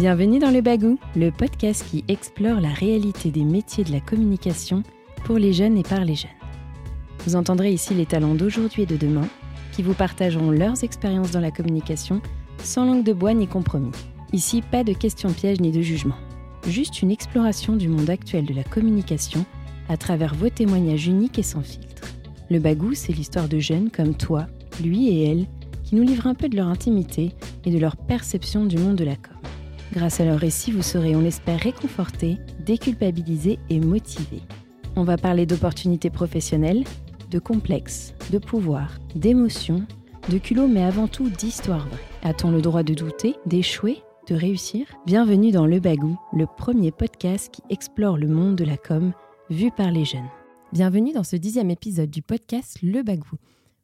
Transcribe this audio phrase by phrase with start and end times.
[0.00, 4.82] Bienvenue dans Le Bagou, le podcast qui explore la réalité des métiers de la communication
[5.24, 6.30] pour les jeunes et par les jeunes.
[7.26, 9.28] Vous entendrez ici les talents d'aujourd'hui et de demain
[9.72, 12.22] qui vous partageront leurs expériences dans la communication
[12.64, 13.90] sans langue de bois ni compromis.
[14.32, 16.16] Ici, pas de questions pièges ni de jugement.
[16.66, 19.44] Juste une exploration du monde actuel de la communication
[19.90, 22.08] à travers vos témoignages uniques et sans filtre.
[22.48, 24.46] Le Bagou, c'est l'histoire de jeunes comme toi,
[24.82, 25.46] lui et elle,
[25.84, 27.32] qui nous livrent un peu de leur intimité
[27.66, 29.16] et de leur perception du monde de la.
[29.92, 34.42] Grâce à leur récit, vous serez, on l'espère, réconfortés, déculpabilisés et motivés.
[34.94, 36.84] On va parler d'opportunités professionnelles,
[37.28, 39.84] de complexes, de pouvoir, d'émotions,
[40.28, 41.98] de culot, mais avant tout d'histoire vraie.
[42.22, 43.98] A-t-on le droit de douter, d'échouer,
[44.28, 44.86] de réussir?
[45.06, 49.12] Bienvenue dans Le Bagou, le premier podcast qui explore le monde de la com
[49.48, 50.28] vu par les jeunes.
[50.72, 53.32] Bienvenue dans ce dixième épisode du podcast Le Bagou.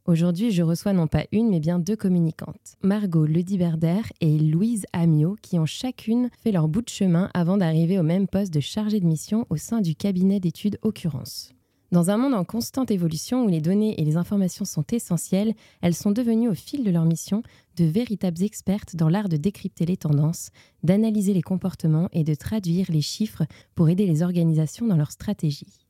[0.07, 2.77] Aujourd'hui, je reçois non pas une, mais bien deux communicantes.
[2.81, 7.99] Margot Lediberder et Louise Amiot, qui ont chacune fait leur bout de chemin avant d'arriver
[7.99, 11.51] au même poste de chargée de mission au sein du cabinet d'études Occurrence.
[11.91, 15.95] Dans un monde en constante évolution où les données et les informations sont essentielles, elles
[15.95, 17.43] sont devenues au fil de leur mission
[17.77, 20.51] de véritables expertes dans l'art de décrypter les tendances,
[20.85, 25.86] d'analyser les comportements et de traduire les chiffres pour aider les organisations dans leur stratégie.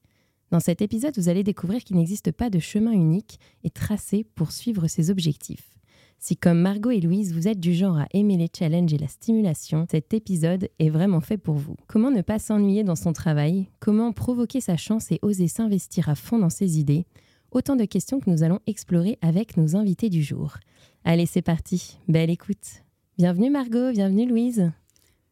[0.51, 4.53] Dans cet épisode, vous allez découvrir qu'il n'existe pas de chemin unique et tracé pour
[4.53, 5.71] suivre ses objectifs.
[6.19, 9.09] Si comme Margot et Louise, vous êtes du genre à aimer les challenges et la
[9.09, 11.77] stimulation, cet épisode est vraiment fait pour vous.
[11.89, 13.69] Comment ne pas s'ennuyer dans son travail?
[13.81, 17.07] Comment provoquer sa chance et oser s'investir à fond dans ses idées?
[17.51, 20.57] Autant de questions que nous allons explorer avec nos invités du jour.
[21.05, 21.99] Allez, c'est parti.
[22.09, 22.83] Belle écoute.
[23.19, 24.73] Bienvenue Margot, bienvenue Louise.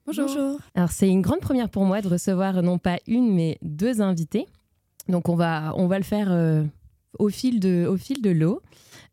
[0.07, 0.59] Bonjour.
[0.75, 4.47] Alors c'est une grande première pour moi de recevoir non pas une mais deux invités.
[5.09, 6.65] Donc on va, on va le faire euh,
[7.19, 8.63] au fil de, au fil de l'eau.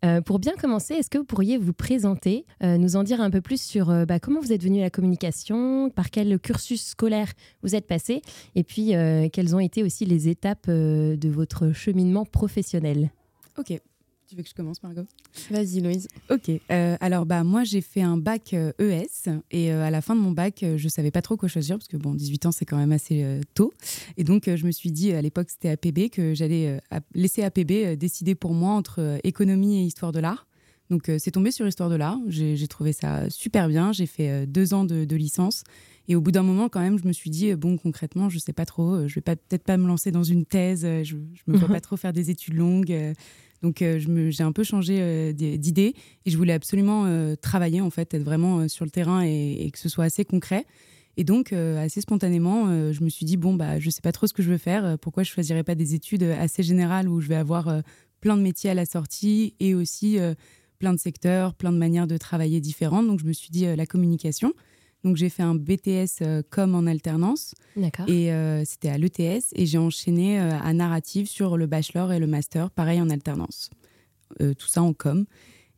[0.04, 3.30] Euh, pour bien commencer, est-ce que vous pourriez vous présenter, euh, nous en dire un
[3.30, 7.32] peu plus sur bah, comment vous êtes venu à la communication, par quel cursus scolaire
[7.62, 8.24] vous êtes passé,
[8.56, 8.94] et puis
[9.32, 13.12] quelles ont été aussi les étapes de votre cheminement professionnel?
[13.60, 13.80] Ok,
[14.32, 15.06] tu veux que je commence, Margot?
[15.50, 16.08] Vas-y, Louise.
[16.30, 16.50] Ok.
[16.50, 20.00] Euh, alors, bah, moi, j'ai fait un bac ES euh, e et euh, à la
[20.02, 22.54] fin de mon bac, je savais pas trop quoi choisir parce que, bon, 18 ans,
[22.54, 23.74] c'est quand même assez tôt.
[24.16, 26.80] Et donc, je me suis dit, à l'époque, c'était APB, que j'allais
[27.14, 30.48] laisser APB décider pour moi entre économie et histoire de l'art.
[30.90, 32.20] Donc, c'est tombé sur histoire de l'art.
[32.28, 33.92] J'ai trouvé ça super bien.
[33.92, 35.66] J'ai fait deux ans de, licence.
[36.08, 38.54] Et au bout d'un moment, quand même, je me suis dit, bon, concrètement, je sais
[38.54, 41.68] pas trop, je vais peut-être pas me lancer dans une thèse, je, je me vois
[41.68, 43.14] pas trop faire des études longues.
[43.62, 44.00] Donc euh,
[44.30, 45.96] j'ai un peu changé euh, d'idée
[46.26, 49.80] et je voulais absolument euh, travailler en fait, être vraiment sur le terrain et, que
[49.80, 50.66] ce soit assez concret.
[51.18, 54.34] Et donc assez spontanément, je me suis dit bon bah je sais pas trop ce
[54.34, 54.98] que je veux faire.
[54.98, 57.82] pourquoi je choisirais pas des études assez générales où je vais avoir
[58.22, 60.18] plein de métiers à la sortie et aussi
[60.80, 63.08] plein de secteurs, plein de manières de travailler différentes.
[63.08, 64.54] Donc je me suis dit la communication.
[65.04, 67.56] Donc j'ai fait un BTS euh, com en alternance.
[67.76, 68.08] D'accord.
[68.08, 69.46] Et euh, c'était à l'ETS.
[69.56, 73.70] Et j'ai enchaîné euh, à narrative sur le bachelor et le master, pareil en alternance.
[74.40, 75.26] tout ça en com.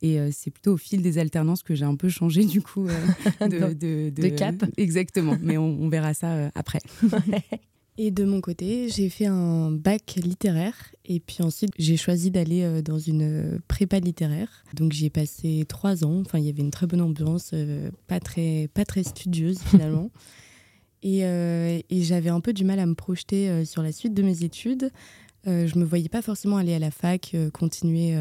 [0.01, 2.87] Et c'est plutôt au fil des alternances que j'ai un peu changé du coup
[3.39, 4.55] de, de, de, cap.
[4.75, 5.37] Exactement.
[5.41, 6.81] Mais on, on verra ça après.
[7.97, 12.63] Et de mon côté, j'ai fait un bac littéraire et puis ensuite j'ai choisi d'aller
[12.63, 14.63] euh, dans une euh, prépa littéraire.
[14.73, 16.21] Donc j'y ai passé trois ans.
[16.21, 20.09] Enfin, il y avait une très bonne ambiance, euh, pas très pas très studieuse finalement.
[21.03, 24.43] et, et j'avais un peu du mal à me projeter sur la suite de mes
[24.43, 24.89] études.
[25.45, 28.17] je me voyais pas forcément aller à la fac, continuer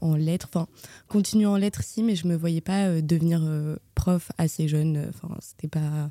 [0.00, 0.48] en lettres.
[0.50, 0.66] Enfin,
[1.06, 3.40] continuer en lettres si, mais je me voyais pas devenir
[3.94, 5.10] prof assez jeune.
[5.10, 6.10] Enfin, c'était pas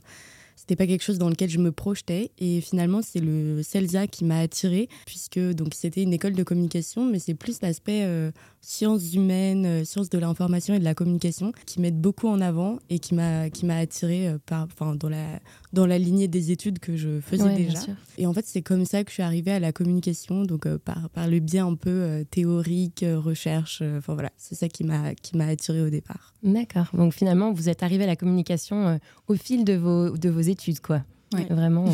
[0.64, 2.32] c'était pas quelque chose dans lequel je me projetais.
[2.40, 7.04] Et finalement, c'est le CELSA qui m'a attirée, puisque donc c'était une école de communication,
[7.04, 8.32] mais c'est plus l'aspect euh,
[8.62, 12.80] sciences humaines, euh, sciences de l'information et de la communication qui mettent beaucoup en avant
[12.90, 15.42] et qui m'a qui euh, par, enfin, dans la
[15.74, 17.80] dans la lignée des études que je faisais déjà.
[18.18, 21.10] Et en fait, c'est comme ça que je suis arrivée à la communication, donc par
[21.10, 23.82] par le biais un peu théorique, recherche.
[23.98, 26.34] Enfin voilà, c'est ça qui m'a qui m'a attirée au départ.
[26.44, 26.88] D'accord.
[26.94, 30.80] Donc finalement, vous êtes arrivée à la communication au fil de vos de vos études
[30.80, 31.04] quoi.
[31.50, 31.86] Vraiment.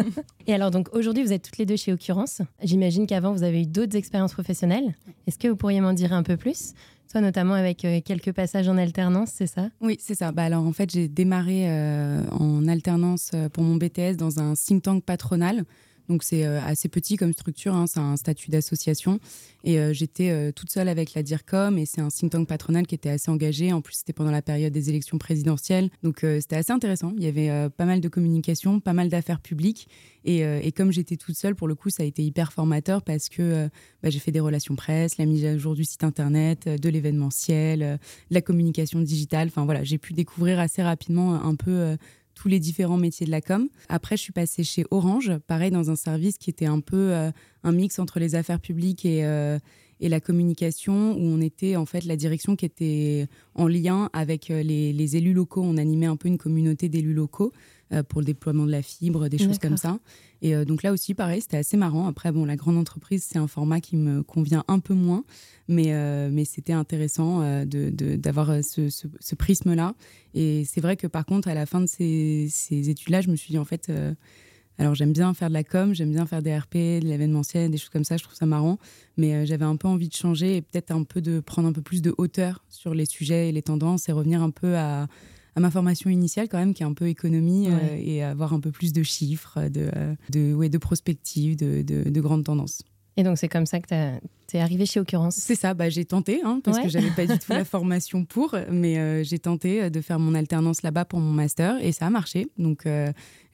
[0.46, 2.42] et alors, donc aujourd'hui, vous êtes toutes les deux chez Occurrence.
[2.62, 4.94] J'imagine qu'avant, vous avez eu d'autres expériences professionnelles.
[5.26, 6.72] Est-ce que vous pourriez m'en dire un peu plus?
[7.10, 9.70] Toi, notamment avec euh, quelques passages en alternance, c'est ça?
[9.80, 10.30] Oui, c'est ça.
[10.30, 14.52] Bah, alors, en fait, j'ai démarré euh, en alternance euh, pour mon BTS dans un
[14.54, 15.64] think tank patronal.
[16.08, 19.20] Donc c'est euh, assez petit comme structure, hein, c'est un statut d'association.
[19.64, 22.86] Et euh, j'étais euh, toute seule avec la DIRCOM et c'est un think tank patronal
[22.86, 23.72] qui était assez engagé.
[23.72, 25.90] En plus, c'était pendant la période des élections présidentielles.
[26.02, 27.12] Donc c'était assez intéressant.
[27.16, 29.88] Il y avait pas mal de communication, pas mal d'affaires publiques.
[30.24, 33.68] Et, comme j'étais toute seule, pour le coup, ça a été hyper formateur parce que
[34.02, 37.98] bah, j'ai fait des relations presse, la mise à jour du site internet, de l'événementiel,
[38.30, 39.48] la communication digitale.
[39.48, 41.96] Enfin voilà, j'ai pu découvrir assez rapidement un peu
[42.38, 43.68] tous les différents métiers de la com.
[43.88, 47.12] Après, je suis passée chez Orange, pareil, dans un service qui était un peu
[47.64, 49.20] un mix entre les affaires publiques et,
[50.00, 54.48] et la communication, où on était en fait la direction qui était en lien avec
[54.48, 55.62] les, les élus locaux.
[55.64, 57.52] On animait un peu une communauté d'élus locaux.
[57.90, 59.98] Euh, pour le déploiement de la fibre, des choses comme ça.
[60.42, 62.06] Et euh, donc là aussi, pareil, c'était assez marrant.
[62.06, 65.24] Après, bon, la grande entreprise, c'est un format qui me convient un peu moins,
[65.68, 69.94] mais, euh, mais c'était intéressant d'avoir de, ce, ce, prisme-là.
[70.34, 73.36] Et c'est vrai que par contre, à la fin de ces, ces études-là, je me
[73.36, 73.90] suis dit, en fait,
[74.76, 77.78] alors j'aime bien faire de la com, j'aime bien faire des RP, de l'événementiel, des
[77.78, 78.78] choses comme ça, je trouve ça marrant,
[79.16, 81.82] mais j'avais un peu envie de changer et peut-être un peu de prendre un peu
[81.82, 85.08] plus de hauteur sur les sujets et les tendances et revenir un peu à,
[85.58, 88.60] à ma formation initiale quand même, qui est un peu économie euh, et avoir un
[88.60, 92.82] peu plus de chiffres, de, euh, de, ouais, de prospectives, de, de, grandes tendances.
[93.18, 93.88] Et donc c'est comme ça que
[94.46, 97.26] tu es arrivée chez Occurrence C'est ça, bah, j'ai tenté, hein, parce que j'avais pas
[97.26, 101.18] du tout la formation pour, mais euh, j'ai tenté de faire mon alternance là-bas pour
[101.18, 102.46] mon master et ça a marché.
[102.58, 102.86] Donc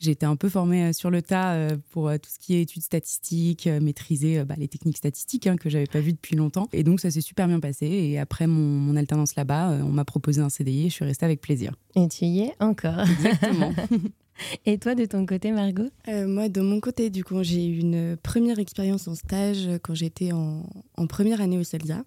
[0.01, 1.57] j'ai été un peu formée sur le tas
[1.93, 5.87] pour tout ce qui est études statistiques, maîtriser bah, les techniques statistiques hein, que j'avais
[5.87, 6.69] pas vues depuis longtemps.
[6.75, 7.87] Et donc ça s'est super bien passé.
[7.87, 11.25] Et après mon, mon alternance là-bas, on m'a proposé un CDI et je suis restée
[11.25, 11.73] avec plaisir.
[11.97, 13.01] Et tu y es encore.
[13.01, 13.73] Exactement.
[14.67, 15.89] Et toi, de ton côté, Margot?
[16.09, 19.95] Euh, Moi, de mon côté, du coup, j'ai eu une première expérience en stage quand
[19.95, 20.65] j'étais en,
[21.09, 22.05] première année au CELSA.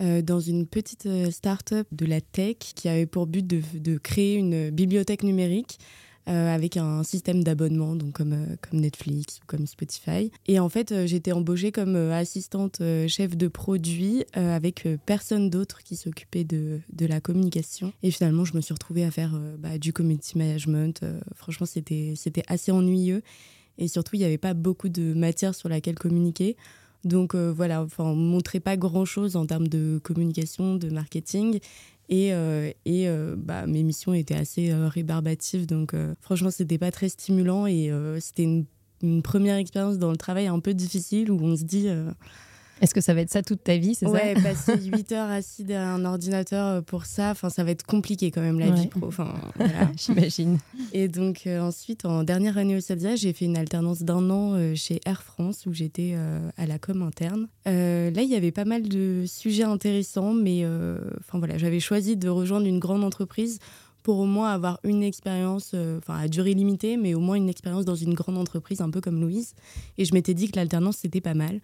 [0.00, 4.36] Euh, dans une petite euh, start-up de la tech qui avait pour but de créer
[4.36, 5.80] une bibliothèque numérique
[6.28, 10.30] euh, avec un système d'abonnement, donc comme, euh, comme Netflix ou comme Spotify.
[10.46, 15.96] Et en fait, euh, j'étais embauchée comme assistante chef de produit avec personne d'autre qui
[15.96, 17.92] s'occupait de, de, la communication.
[18.02, 21.02] Et finalement, je me suis retrouvée à faire bah, du community management.
[21.34, 22.14] franchement, c'était
[22.46, 23.22] assez ennuyeux.
[23.78, 26.56] Et surtout, il n'y avait pas beaucoup de matière sur laquelle communiquer.
[27.04, 31.60] Donc voilà, enfin, on ne montrait pas grand-chose en termes de communication, de marketing.
[32.08, 35.66] Et, euh, et euh, bah, mes missions étaient assez euh, rébarbatives.
[35.66, 37.66] Donc, franchement, c'était pas très stimulant.
[37.66, 37.90] Et
[38.20, 38.64] c'était une,
[39.02, 41.88] une, première expérience dans le travail un peu difficile où on se dit
[42.80, 44.42] est-ce que ça va être ça toute ta vie, c'est ouais, ça
[44.74, 48.30] passer 8 heures assis derrière un ordinateur euh, pour ça, enfin, ça va être compliqué
[48.30, 49.06] quand même la vie pro.
[49.06, 49.90] Enfin, voilà.
[49.96, 50.58] J'imagine.
[50.92, 54.54] Et donc euh, ensuite, en dernière année au CELSA, j'ai fait une alternance d'un an
[54.54, 56.16] euh, chez Air France où j'étais
[56.56, 57.48] à la com interne.
[57.66, 60.64] là, il y avait pas mal de sujets intéressants, mais
[61.20, 63.58] enfin voilà, j'avais choisi de rejoindre une grande entreprise
[64.02, 67.84] pour au moins avoir une expérience, enfin à durée limitée, mais au moins une expérience
[67.84, 69.54] dans une grande entreprise, un peu comme Louise.
[69.98, 71.60] Et je m'étais dit que l'alternance, c'était pas mal.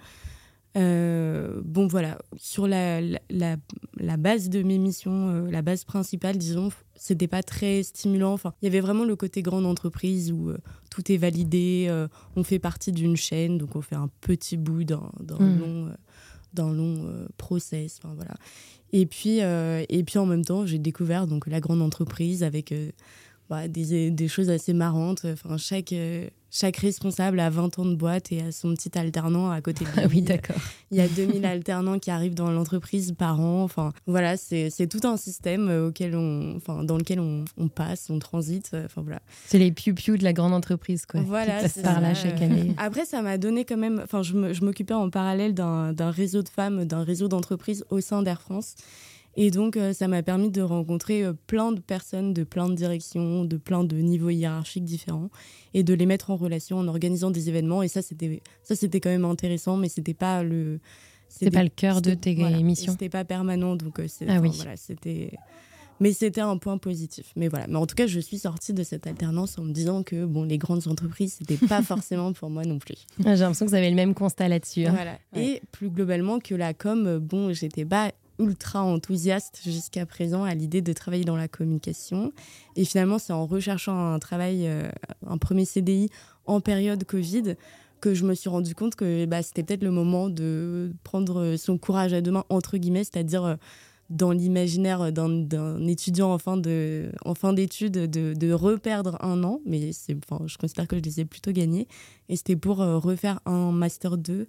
[0.77, 3.57] Euh, bon, voilà, sur la, la,
[3.97, 8.33] la, base de mes missions, euh, la base principale, disons, c'était pas très stimulant.
[8.33, 10.59] Enfin, il y avait vraiment le côté grande entreprise où euh,
[10.91, 15.11] tout est validé, on fait partie d'une chaîne, donc on fait un petit bout d'un
[15.21, 15.59] mmh.
[15.59, 15.93] long,
[16.53, 18.01] d'un long process.
[18.03, 18.35] Enfin, voilà.
[18.93, 22.73] Et puis, et puis en même temps, j'ai découvert donc la grande entreprise avec
[23.49, 25.25] bah, des, des, choses assez marrantes.
[25.25, 25.93] Enfin, chaque
[26.55, 29.91] chaque responsable a 20 ans de boîte et a son petit alternant à côté de
[29.91, 30.01] lui.
[30.05, 30.57] Ah oui, d'accord.
[30.93, 33.65] Il y a 2000 alternants qui arrivent dans l'entreprise par an.
[33.65, 38.09] Enfin, voilà, c'est tout un système euh, auquel on, enfin, dans lequel on, on passe,
[38.09, 38.71] on transite.
[38.73, 39.21] Euh, enfin, voilà.
[39.47, 41.23] C'est les piou-piou de la grande entreprise, quoi.
[41.23, 42.73] Voilà, c'est par là chaque année.
[42.79, 44.01] Après, ça m'a donné quand même.
[44.05, 48.41] Enfin, je m'occupais en parallèle d'un réseau de femmes, d'un réseau d'entreprises au sein d'Air
[48.41, 48.77] France.
[49.37, 52.75] Et donc, euh, ça m'a permis de rencontrer euh, plein de personnes de plein de
[52.75, 55.31] directions, de plein de niveaux hiérarchiques différents,
[55.73, 57.83] et de les mettre en relation en organisant des événements.
[57.83, 60.79] Et ça, c'était ça, c'était quand même intéressant, mais c'était pas le
[61.29, 62.93] c'était pas le cœur de tes émissions.
[62.93, 64.51] C'était pas permanent, donc euh, ah oui.
[64.55, 65.33] voilà, c'était.
[66.01, 67.33] Mais c'était un point positif.
[67.37, 67.67] Mais voilà.
[67.69, 70.43] Mais en tout cas, je suis sortie de cette alternance en me disant que bon,
[70.43, 73.07] les grandes entreprises, c'était pas forcément pour moi non plus.
[73.25, 74.87] Ah, j'ai l'impression que vous avez le même constat là-dessus.
[74.87, 74.93] Hein.
[74.93, 75.19] Voilà.
[75.37, 80.83] Et plus globalement que la com, bon, j'étais pas ultra enthousiaste jusqu'à présent à l'idée
[80.83, 82.33] de travailler dans la communication.
[82.77, 84.89] Et finalement, c'est en recherchant un travail, euh,
[85.27, 86.11] un premier CDI
[86.47, 87.55] en période Covid,
[88.01, 91.79] que je me suis rendu compte que bah, c'était peut-être le moment de prendre son
[91.79, 93.55] courage à deux mains, entre guillemets, c'est-à-dire euh,
[94.11, 100.87] dans l'imaginaire d'un étudiant en fin d'études de, de, reperdre un an, mais je considère
[100.87, 101.89] que je les ai plutôt gagnés.
[102.29, 104.47] Et c'était pour euh, refaire un Master 2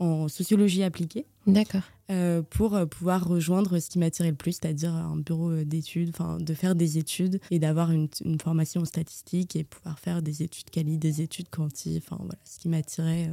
[0.00, 1.26] en sociologie appliquée.
[1.46, 1.82] D'accord.
[2.10, 6.08] Euh, pour euh, pouvoir rejoindre ce qui m'attirait le plus, c'est-à-dire un bureau euh, d'études,
[6.08, 10.20] enfin de faire des études et d'avoir une, une, formation en statistique et pouvoir faire
[10.20, 13.30] des études quali, des études quanti, enfin voilà, ce qui m'attirait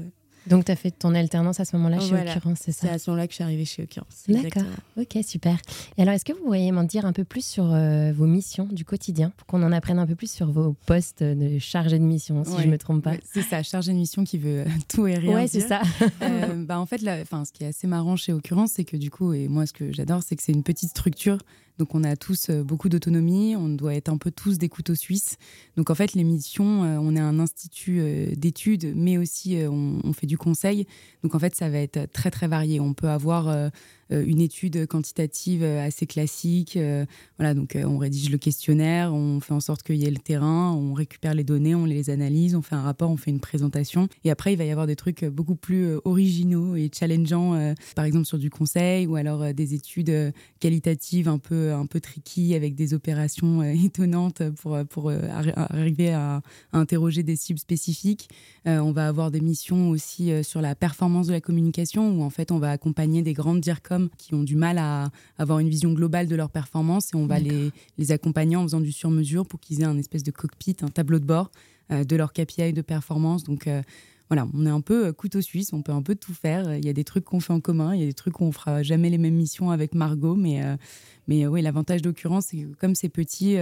[0.50, 3.00] donc, tu as fait ton alternance à ce moment-là chez Occurrence, c'est ça C'est à
[3.00, 4.24] ce moment-là que je suis arrivée chez Occurrence.
[4.28, 4.64] D'accord.
[4.98, 5.58] Ok, super.
[5.98, 8.66] Et alors, est-ce que vous pourriez m'en dire un peu plus sur euh, vos missions
[8.72, 12.04] du quotidien pour qu'on en apprenne un peu plus sur vos postes de chargé de
[12.04, 13.14] mission, si je ne me trompe pas?
[13.24, 15.82] C'est ça, chargé de mission qui veut tout et rien ouais, c'est ça.
[16.22, 19.34] euh, bah, en fait, ce qui est assez marrant chez Occurrence, c'est que du coup,
[19.34, 21.38] et moi, ce que j'adore, c'est que c'est une petite structure
[21.80, 25.38] Donc on a tous beaucoup d'autonomie, on doit être un peu tous des couteaux suisses.
[25.76, 28.02] Donc en fait, les missions, on est un institut
[28.36, 30.88] d'études, mais aussi on, fait du conseil.
[31.24, 32.80] Donc en fait, ça va être très très varié.
[32.80, 33.70] On peut avoir
[34.12, 36.78] euh, une étude quantitative euh, assez classique.
[36.78, 37.06] Euh,
[37.38, 40.72] voilà, donc on rédige le questionnaire, on fait en sorte qu'il y ait le terrain,
[40.72, 44.08] on récupère les données, on les analyse, on fait un rapport, on fait une présentation.
[44.24, 48.26] Et après, il va y avoir des trucs beaucoup plus originaux et challengeants, par exemple
[48.26, 52.94] sur du conseil ou alors des études qualitatives un peu, un peu tricky avec des
[52.94, 58.30] opérations étonnantes pour, pour arriver à, à, interroger des cibles spécifiques.
[58.66, 62.52] on va avoir des missions aussi sur la performance de la communication où en fait
[62.52, 66.28] on va accompagner des grandes DIRCOM qui ont du mal à avoir une vision globale
[66.28, 69.82] de leur performance et on va les, les, accompagner en faisant du sur-mesure pour qu'ils
[69.82, 71.52] aient un espèce de cockpit, un tableau de bord
[71.92, 73.46] euh, de leur KPI de performance.
[73.46, 73.82] Donc euh,
[74.30, 76.76] voilà, on est un peu euh, couteau suisse, on peut un peu tout faire.
[76.76, 78.52] Il y a des trucs qu'on fait en commun, il y a des trucs qu'on
[78.52, 80.62] fera jamais les mêmes missions avec Margot, mais,
[81.28, 83.58] mais oui, l'avantage d'occurrence, c'est que comme c'est petit,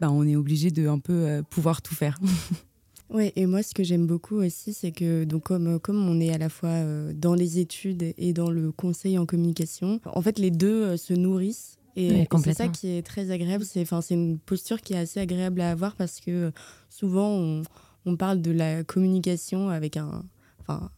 [0.00, 2.18] bah, on est obligé de un peu pouvoir tout faire.
[3.12, 6.32] Oui, et moi, ce que j'aime beaucoup aussi, c'est que donc comme, comme on est
[6.32, 10.38] à la fois euh, dans les études et dans le conseil en communication, en fait,
[10.38, 11.76] les deux euh, se nourrissent.
[11.96, 13.64] Et, c'est ça qui est très agréable.
[13.64, 16.50] C'est une posture qui est assez agréable à avoir parce que euh,
[16.88, 17.62] souvent, on,
[18.06, 20.24] on parle de la communication avec un,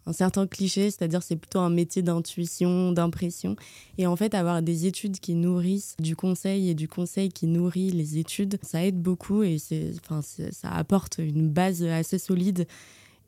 [0.07, 3.57] un certain cliché, c'est-à-dire c'est plutôt un métier d'intuition, d'impression.
[3.99, 7.91] Et en fait, avoir des études qui nourrissent du conseil et du conseil qui nourrit
[7.91, 12.67] les études, ça aide beaucoup et c'est, enfin, ça apporte une base assez solide.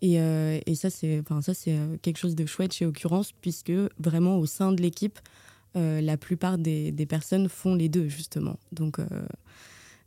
[0.03, 3.33] Et, euh, et ça, c'est enfin, ça, c'est euh, quelque chose de chouette chez Occurrence,
[3.33, 5.19] puisque vraiment au sein de l'équipe,
[5.77, 8.59] euh, la plupart des, des, personnes font les deux, justement.
[8.71, 8.99] Donc,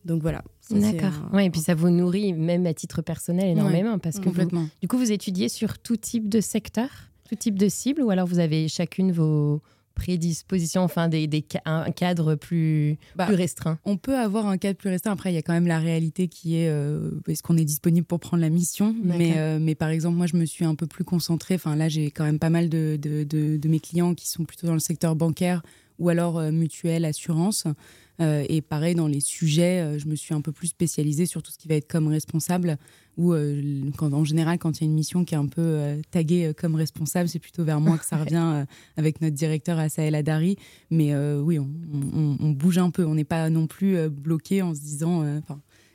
[0.07, 0.43] donc voilà.
[0.71, 1.13] D'accord.
[1.33, 4.67] Ouais, et puis ça vous nourrit même à titre personnel énormément parce que complètement.
[4.81, 6.89] du coup vous étudiez sur tout type de secteur,
[7.29, 9.61] tout type de cible ou alors vous avez chacune vos
[9.97, 13.79] prédispositions, enfin des, des un cadre plus, bah, plus restreint?
[13.83, 15.11] On peut avoir un cadre plus restreint.
[15.11, 18.05] Après, il y a quand même la réalité qui est euh, est-ce qu'on est disponible
[18.05, 18.95] pour prendre la mission?
[19.03, 21.55] Mais, euh, mais par exemple, moi, je me suis un peu plus concentrée.
[21.55, 24.67] Enfin, là, j'ai quand même pas mal de, de, de, mes clients qui sont plutôt
[24.67, 25.63] dans le secteur bancaire
[25.97, 27.65] ou alors euh, mutuelle, assurance.
[28.19, 31.43] Euh, et pareil, dans les sujets, euh, je me suis un peu plus spécialisée sur
[31.43, 32.77] tout ce qui va être comme responsable,
[33.17, 33.33] ou
[33.97, 36.75] quand, en général, quand il y a une mission qui est un peu taguée comme
[36.75, 40.55] responsable, c'est plutôt vers moi que ça revient avec notre directeur Asael Adari.
[40.91, 45.25] Mais oui, on, bouge un peu, on n'est pas non plus bloqué en se disant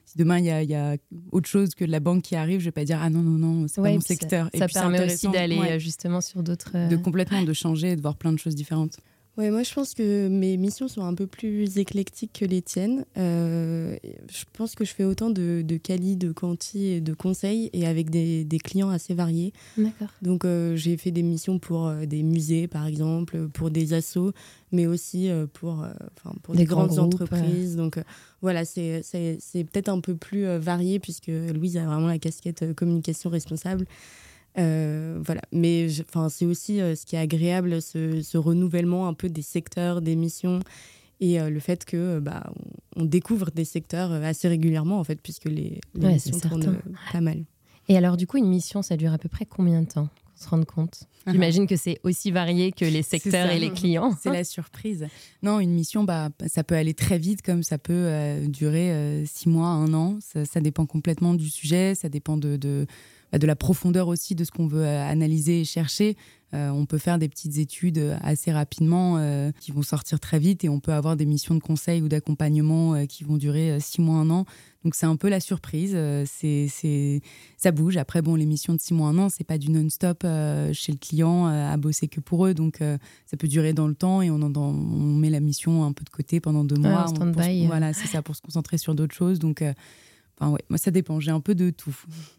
[0.04, 0.96] si demain il y, a
[1.30, 3.38] autre chose que de la banque qui arrive, je vais pas dire ah non non
[3.38, 4.46] non c'est pas mon secteur.
[4.46, 6.88] Ça, et ça permet aussi d'aller justement sur d'autres.
[6.88, 8.98] De complètement de changer, de voir plein de choses différentes.
[9.38, 13.06] Ouais, moi je pense que mes missions sont un peu plus éclectiques que les tiennes.
[13.16, 13.96] Euh,
[14.30, 17.86] je pense que je fais autant de, de quali, de quanti et de conseils et
[17.86, 19.54] avec des, des clients assez variés.
[19.78, 20.08] D'accord.
[20.20, 24.32] Donc euh, j'ai fait des missions pour euh, des musées par exemple, pour des assos,
[24.70, 25.86] mais aussi pour,
[26.42, 27.74] pour des, grandes entreprises.
[27.74, 27.98] Donc
[28.42, 29.02] voilà, c'est
[29.52, 33.86] peut-être un peu plus varié puisque Louise a vraiment la casquette communication responsable.
[34.58, 39.28] Euh, voilà, mais enfin, c'est aussi euh, ce qui est agréable, ce, renouvellement un peu
[39.28, 40.60] des secteurs, des missions
[41.20, 42.52] et euh, le fait que bah,
[42.96, 46.78] on, découvre des secteurs assez régulièrement en fait, puisque les, missions tournent
[47.12, 47.44] pas mal.
[47.88, 50.48] Et alors, du coup, une mission, ça dure à peu près combien de temps se
[50.48, 51.04] rendre compte?
[51.26, 51.32] Uh-huh.
[51.32, 54.16] J'imagine que c'est aussi varié que les secteurs et les clients.
[54.20, 55.06] C'est la surprise.
[55.42, 59.68] Non, une mission, bah, ça peut aller très vite, comme ça peut durer six mois,
[59.68, 60.18] un an.
[60.20, 62.86] Ça, dépend complètement du sujet, ça dépend de, de
[63.38, 66.16] de la profondeur aussi de ce qu'on veut euh, analyser et chercher.
[66.54, 69.18] Euh, on peut faire des petites études euh, assez rapidement
[69.58, 73.06] qui vont sortir très vite et on peut avoir des missions de conseil ou d'accompagnement
[73.06, 74.44] qui vont durer six mois, un an.
[74.84, 75.96] Donc c'est un peu la surprise.
[76.26, 77.22] c'est, c'est,
[77.56, 77.96] ça bouge.
[77.96, 80.26] Après, bon, les missions de six mois, un an, c'est pas du non-stop
[80.72, 82.54] chez le client à bosser que pour eux.
[82.54, 82.80] Donc
[83.26, 84.72] ça peut durer dans le temps et on, on
[85.16, 87.06] met la mission un peu de côté pendant deux mois.
[87.66, 89.38] voilà, c'est ça pour se concentrer sur d'autres choses.
[89.38, 89.62] Donc
[90.38, 91.20] Enfin, ouais, moi, ça dépend.
[91.20, 91.96] J'ai un peu de tout.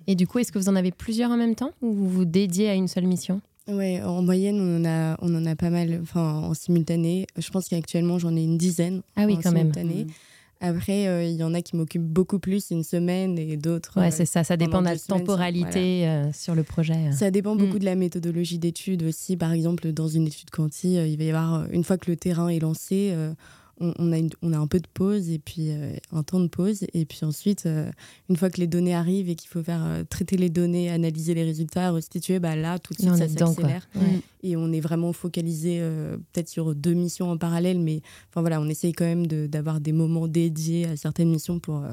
[0.08, 2.26] Et du coup, est-ce que vous en avez plusieurs en même temps ou vous vous
[2.26, 3.42] dédiez à une seule mission?
[3.68, 7.28] Ouais, en moyenne, on en a, on en a pas mal enfin, en simultané.
[7.38, 9.02] Je pense qu'actuellement, j'en ai une dizaine.
[9.16, 9.96] Ah oui, en quand simultané.
[9.96, 10.08] même.
[10.60, 14.00] Après, euh, il y en a qui m'occupent beaucoup plus une semaine et d'autres.
[14.00, 14.46] Ouais, c'est ça.
[14.46, 17.12] Ça dépend de la temporalité euh, sur le projet.
[17.12, 17.80] Ça dépend beaucoup mm.
[17.80, 19.36] de la méthodologie d'étude aussi.
[19.36, 22.16] Par exemple, dans une étude quanti, euh, il va y avoir, une fois que le
[22.16, 23.14] terrain est lancé,
[23.80, 26.86] on, a on a un peu de pause et puis euh, un temps de pause.
[26.94, 27.90] Et puis ensuite, euh,
[28.30, 31.34] une fois que les données arrivent et qu'il faut faire euh, traiter les données, analyser
[31.34, 33.88] les résultats, restituer, bah là, tout de suite, ça s'accélère.
[34.44, 35.80] Et on est vraiment focalisé
[36.34, 39.94] peut-être sur deux missions en parallèle, mais enfin voilà, on essaye quand même d'avoir des
[39.94, 41.84] moments dédiés à certaines missions pour,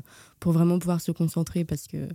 [0.41, 2.09] pour vraiment pouvoir se concentrer parce que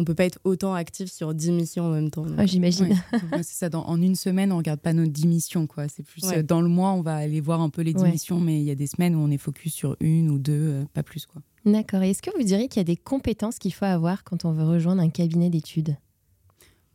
[0.00, 2.24] on peut pas être autant actif sur 10 missions en même temps.
[2.38, 2.94] Ah, J'imagine.
[3.36, 5.66] c'est ça, dans, en une semaine, on regarde pas nos 10 missions.
[5.66, 5.88] Quoi.
[5.88, 8.40] C'est plus euh, dans le mois, on va aller voir un peu les 10 missions,
[8.40, 10.84] mais il y a des semaines où on est focus sur une ou deux, euh,
[10.94, 11.26] pas plus.
[11.26, 11.42] Quoi.
[11.66, 12.02] D'accord.
[12.02, 14.64] Est-ce que vous diriez qu'il y a des compétences qu'il faut avoir quand on veut
[14.64, 15.96] rejoindre un cabinet d'études?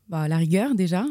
[0.08, 1.04] Bah, la rigueur déjà,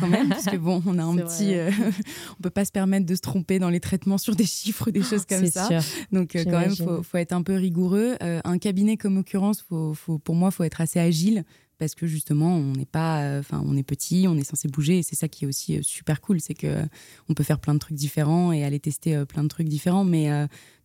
[0.00, 1.70] quand même, parce que bon, on a un petit, euh,
[2.38, 5.02] on peut pas se permettre de se tromper dans les traitements sur des chiffres, des
[5.02, 5.66] choses comme ça.
[5.66, 5.80] Sûr.
[6.12, 8.16] Donc euh, quand même, faut, faut être un peu rigoureux.
[8.22, 11.44] Euh, un cabinet comme occurrence, faut, faut, pour moi, faut être assez agile
[11.78, 15.02] parce que justement on n'est pas enfin on est petit on est censé bouger et
[15.02, 16.82] c'est ça qui est aussi super cool c'est que
[17.28, 20.30] on peut faire plein de trucs différents et aller tester plein de trucs différents mais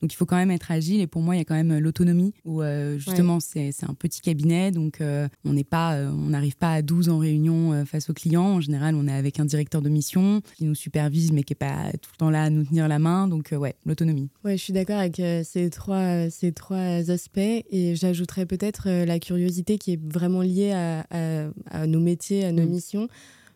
[0.01, 1.01] donc il faut quand même être agile.
[1.01, 2.61] Et pour moi il y a quand même l'autonomie où
[2.97, 4.71] justement c'est un petit cabinet.
[4.71, 4.99] Donc
[5.45, 8.55] on n'est pas on n'arrive pas à 12 en réunion face aux clients.
[8.55, 11.55] En général on est avec un directeur de mission qui nous supervise mais qui est
[11.55, 13.27] pas tout le temps là à nous tenir la main.
[13.27, 14.29] Donc ouais l'autonomie.
[14.43, 17.39] Ouais je suis d'accord avec ces trois ces trois aspects.
[17.39, 22.63] Et j'ajouterais peut-être la curiosité qui est vraiment liée à à, nos métiers, à nos
[22.63, 22.69] mm.
[22.69, 23.07] missions.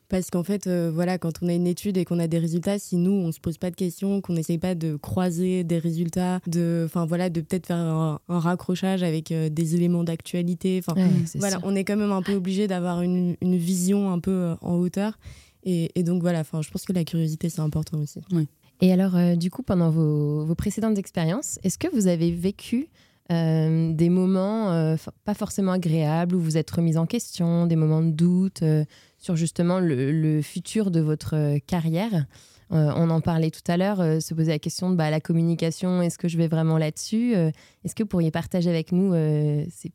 [0.09, 2.77] Parce qu'en fait, euh, voilà, quand on a une étude et qu'on a des résultats,
[2.77, 6.39] si nous, on se pose pas de questions, qu'on n'essaye pas de croiser des résultats,
[6.47, 10.79] de, enfin voilà, de peut-être faire un, raccrochage avec euh, des éléments d'actualité.
[10.85, 10.99] Enfin,
[11.35, 14.75] voilà, on est quand même un peu obligé d'avoir une, vision un peu euh, en
[14.75, 15.17] hauteur.
[15.67, 18.19] Et, donc voilà, enfin, je pense que la curiosité, c'est important aussi.
[18.81, 22.89] Et alors, du coup, pendant vos, vos précédentes expériences, est-ce que vous avez vécu
[23.31, 28.03] euh, des moments euh, pas forcément agréables où vous êtes remis en question, des moments
[28.03, 28.85] de doute euh,
[29.25, 32.25] sur justement le, futur de votre carrière.
[32.69, 36.19] on en parlait tout à l'heure, se poser la question de bah, la communication, est-ce
[36.19, 39.13] que je vais vraiment là-dessus Est-ce que vous pourriez partager avec nous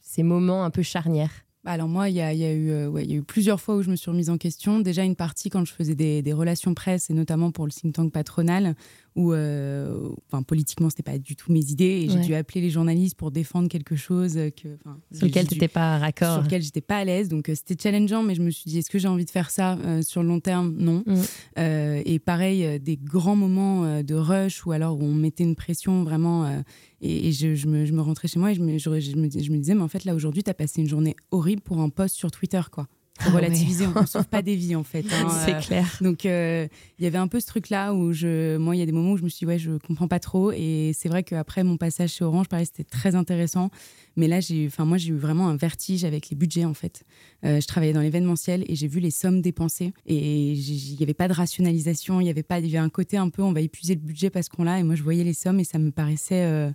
[0.02, 1.30] ces, moments un peu charnières?
[1.62, 3.96] Bah, alors moi, il y, a, eu, y a eu plusieurs fois où je me
[3.96, 4.80] suis remise en question.
[4.80, 7.94] Déjà une partie quand je faisais des, des relations presse et notamment pour le think
[7.94, 8.74] tank patronal,
[9.16, 12.04] où euh, enfin, politiquement, c'était pas du tout mes idées.
[12.04, 14.68] Et j'ai dû appeler les journalistes pour défendre quelque chose que,
[15.12, 16.34] sur lequel tu n'étais pas raccord.
[16.34, 17.28] Sur lequel j'étais pas à l'aise.
[17.28, 19.50] Donc euh, c'était challengeant, mais je me suis dit, est-ce que j'ai envie de faire
[19.50, 20.74] ça euh, sur le long terme?
[20.78, 21.02] Non.
[21.06, 22.02] Mm.
[22.04, 26.62] et pareil, des grands moments de rush ou alors où on mettait une pression vraiment.
[27.00, 29.16] et, je, me, je, me, rentrais chez moi et je me, je, me, je
[29.50, 31.88] me disais, mais en fait, là, aujourd'hui, tu as passé une journée horrible pour un
[31.88, 32.86] post sur Twitter, quoi
[33.20, 33.86] pour ah relativiser.
[33.94, 35.04] On ne sauve pas des vies en fait.
[35.12, 35.98] Hein, c'est euh, clair.
[36.00, 36.66] Donc euh,
[36.98, 39.12] il y avait un peu ce truc-là où je, moi il y a des moments
[39.12, 41.76] où je me suis dit ouais je comprends pas trop et c'est vrai qu'après mon
[41.76, 43.70] passage chez Orange, pareil c'était très intéressant.
[44.16, 47.04] Mais là j'ai, enfin moi j'ai eu vraiment un vertige avec les budgets en fait.
[47.44, 51.14] Euh, je travaillais dans l'événementiel et j'ai vu les sommes dépensées et il n'y avait
[51.14, 53.52] pas de rationalisation, il y avait pas, il y avait un côté un peu on
[53.52, 55.78] va épuiser le budget parce qu'on l'a et moi je voyais les sommes et ça
[55.78, 56.72] me paraissait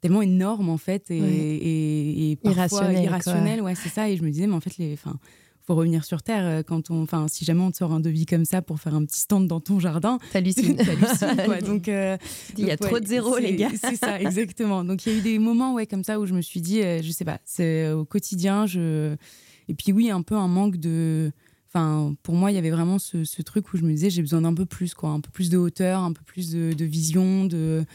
[0.00, 4.48] tellement énorme en fait et, et, irrationnel, irrationnel ouais c'est ça et je me disais
[4.48, 5.18] mais en fait les enfin
[5.64, 8.26] faut revenir sur terre euh, quand on, enfin, si jamais on te sort un devis
[8.26, 10.18] comme ça pour faire un petit stand dans ton jardin.
[10.32, 10.76] T'hallucines.
[11.44, 11.60] quoi.
[11.60, 12.16] Donc, euh,
[12.58, 13.70] il y a trop de zéro, les gars.
[13.80, 14.84] C'est ça, exactement.
[14.84, 16.82] Donc, il y a eu des moments, ouais, comme ça où je me suis dit,
[16.82, 19.16] euh, je sais pas, c'est au quotidien, je.
[19.68, 21.30] Et puis, oui, un peu un manque de.
[21.68, 24.20] Enfin, pour moi, il y avait vraiment ce, ce truc où je me disais, j'ai
[24.20, 26.84] besoin d'un peu plus, quoi, un peu plus de hauteur, un peu plus de, de
[26.84, 27.86] vision, de,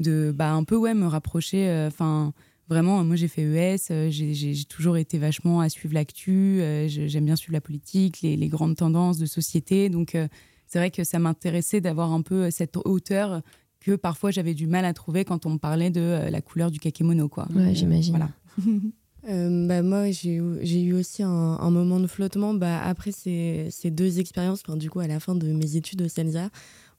[0.00, 1.86] de, bah, un peu, ouais, me rapprocher.
[1.86, 2.32] Enfin
[2.68, 7.24] vraiment, moi j'ai fait ES, euh, j'ai toujours été vachement à suivre l'actu, euh, j'aime
[7.24, 9.88] bien suivre la politique, les, grandes tendances de société.
[9.88, 10.28] Donc euh,
[10.66, 13.42] c'est vrai que ça m'intéressait d'avoir un peu cette hauteur
[13.80, 16.78] que parfois j'avais du mal à trouver quand on me parlait de la couleur du
[16.78, 17.28] kakémono.
[17.28, 17.46] Quoi.
[17.54, 18.16] Ouais, j'imagine.
[18.16, 18.30] Voilà.
[19.66, 24.62] bah, moi, j'ai eu, aussi un, moment de flottement bah, après ces, ces deux expériences,
[24.64, 26.50] du coup, à la fin de mes études au CELSA,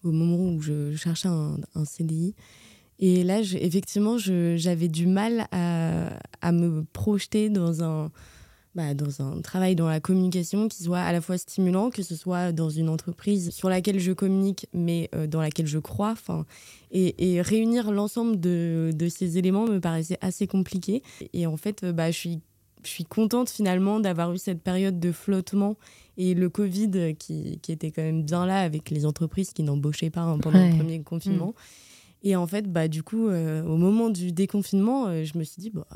[0.03, 2.33] au moment où je cherchais un, un CDI.
[2.99, 6.09] Et là, effectivement, j'avais du mal à,
[6.41, 8.11] à, me projeter dans un,
[8.75, 12.15] bah, dans un travail dans la communication qui soit à la fois stimulant, que ce
[12.15, 16.15] soit dans une entreprise sur laquelle je communique, mais euh, dans laquelle je crois.
[16.91, 21.01] Et, et réunir l'ensemble de, de, ces éléments me paraissait assez compliqué.
[21.31, 22.39] Et en fait, bah, je suis
[22.83, 25.75] je suis contente finalement d'avoir eu cette période de flottement
[26.17, 30.09] et le Covid qui, qui, était quand même bien là avec les entreprises qui n'embauchaient
[30.09, 31.49] pas hein, pendant le premier confinement.
[31.49, 31.88] Mmh.
[32.23, 35.61] Et en fait, bah, du coup, euh, au moment du déconfinement, euh, je me suis
[35.61, 35.87] dit, bah,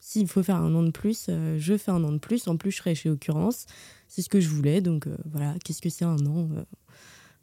[0.00, 2.48] s'il faut faire un an de plus, euh, je fais un an de plus.
[2.48, 3.66] En plus, je serai chez Occurrence.
[4.08, 4.80] C'est ce que je voulais.
[4.80, 6.48] Donc voilà, qu'est-ce que c'est un an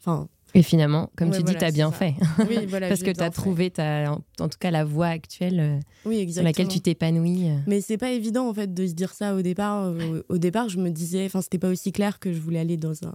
[0.00, 0.28] Enfin.
[0.56, 2.14] Et finalement, comme tu dis, tu as bien fait.
[2.48, 6.32] Oui, voilà, Parce que tu as trouvé, ta, en, tout cas, la voie actuelle oui,
[6.32, 7.48] sur laquelle tu t'épanouis.
[7.66, 9.92] Mais c'est pas évident, en fait, de se dire ça au départ.
[10.28, 12.94] Au, départ, je me disais, enfin, c'était pas aussi clair que je voulais aller dans
[13.04, 13.14] un,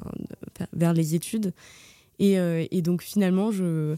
[0.74, 1.54] vers les études.
[2.20, 3.96] Et, et donc, finalement, je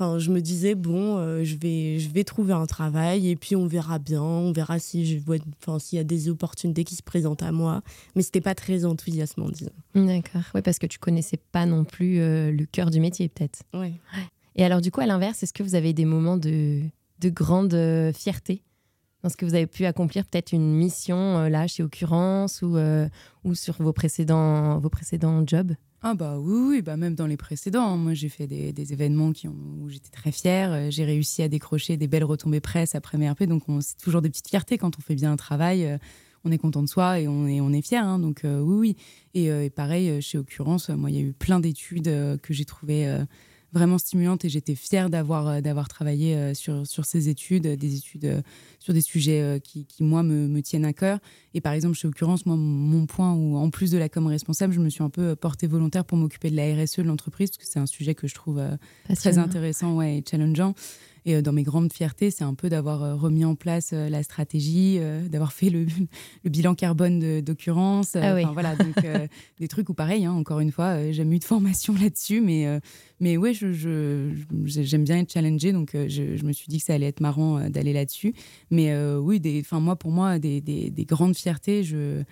[0.00, 3.54] Enfin, je me disais bon, euh, je vais, je vais trouver un travail et puis
[3.54, 6.94] on verra bien, on verra si je vois, enfin, s'il y a des opportunités qui
[6.94, 7.82] se présentent à moi.
[8.16, 9.68] Mais c'était pas très enthousiasmant, disons.
[9.94, 10.40] D'accord.
[10.54, 13.62] Oui, parce que tu connaissais pas non plus euh, le cœur du métier, peut-être.
[13.74, 13.92] Oui.
[14.56, 16.80] Et alors, du coup, à l'inverse, est-ce que vous avez des moments de,
[17.18, 18.62] de grande euh, fierté
[19.22, 22.78] dans ce que vous avez pu accomplir, peut-être une mission là chez Occurrence ou,
[23.44, 25.74] ou sur vos précédents, vos précédents jobs?
[26.02, 27.96] Ah bah oui, oui, bah même dans les précédents.
[27.96, 30.90] Moi, j'ai fait des, événements qui où j'étais très fière.
[30.90, 33.44] J'ai réussi à décrocher des belles retombées presse après MRP.
[33.44, 35.98] Donc, c'est toujours des petites fiertés quand on fait bien un travail
[36.44, 38.04] on est content de soi et on est, on fier.
[38.04, 38.18] Hein.
[38.18, 38.96] donc euh, oui,
[39.34, 39.48] oui.
[39.48, 42.64] Euh, et, pareil, euh, chez Occurrence, moi, il y a eu plein d'études que j'ai
[42.64, 43.18] trouvées
[43.72, 48.42] vraiment stimulantes et j'étais fière d'avoir d'avoir travaillé sur, sur ces études, des études
[48.78, 51.18] sur des sujets qui, qui, moi, me, me, tiennent à cœur.
[51.54, 54.72] Et par exemple, chez Occurrence, moi, mon point où, en plus de la com responsable,
[54.72, 57.58] je me suis un peu portée volontaire pour m'occuper de la RSE de l'entreprise, parce
[57.58, 58.60] que c'est un sujet que je trouve
[59.14, 60.74] très intéressant ouais, et challengeant.
[61.26, 64.08] Et euh, dans mes grandes fiertés, c'est un peu d'avoir euh, remis en place euh,
[64.08, 65.86] la stratégie, d'avoir fait le,
[66.44, 68.16] le, bilan carbone d'occurrence.
[68.16, 68.44] Ah oui.
[68.52, 68.94] voilà, donc
[69.60, 72.80] des trucs où pareil, hein, encore une fois, j'ai jamais eu de formation là-dessus, mais,
[73.20, 76.94] mais ouais, j'aime je, bien être challengée, donc je, je, me suis dit que ça
[76.94, 78.34] allait être marrant d'aller là-dessus.
[78.70, 82.22] Mais oui, des, moi, pour moi, des, des, des grandes fiertés, je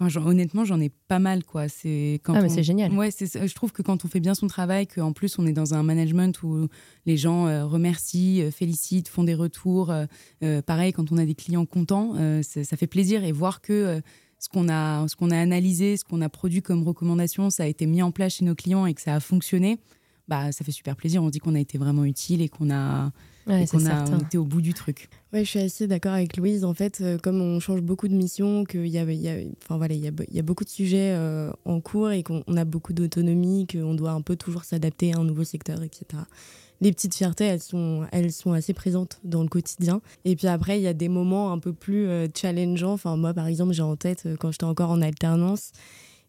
[0.00, 1.68] Enfin, honnêtement, j'en ai pas mal, quoi.
[1.68, 2.92] C'est quand ah, c'est génial.
[2.92, 5.74] Ouais, je trouve que quand on fait bien son travail, qu'en plus on est dans
[5.74, 6.68] un management où
[7.06, 9.92] les gens euh, remercient, euh, félicitent, font des retours.
[9.92, 14.00] Euh, pareil, quand on a des clients contents, ça fait plaisir et voir que
[14.40, 17.66] ce qu'on a, ce qu'on a analysé, ce qu'on a produit comme recommandation, ça a
[17.66, 19.78] été mis en place chez nos clients et que ça a fonctionné.
[20.26, 21.22] Bah, ça fait super plaisir.
[21.22, 23.12] On se dit qu'on a été vraiment utile et qu'on a
[23.46, 25.08] Ouais, qu'on a été au bout du truc.
[25.32, 26.64] Ouais, je suis assez d'accord avec Louise.
[26.64, 29.36] En fait, euh, comme on change beaucoup de missions, qu'il y a, il y a,
[29.62, 32.42] enfin voilà, il y a, y a beaucoup de sujets euh, en cours et qu'on
[32.56, 36.22] a beaucoup d'autonomie, qu'on doit un peu toujours s'adapter à un nouveau secteur, etc.
[36.80, 40.00] Les petites fiertés, elles sont, elles sont assez présentes dans le quotidien.
[40.24, 42.92] Et puis après, il y a des moments un peu plus euh, challengeants.
[42.92, 45.72] Enfin, moi, par exemple, j'ai en tête quand j'étais encore en alternance